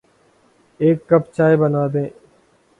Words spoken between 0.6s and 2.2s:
ایک کپ چائے بنادیں